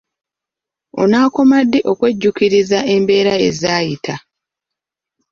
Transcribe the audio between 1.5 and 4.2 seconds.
ddi okwejjuukiriza embeera ez'ebyayita?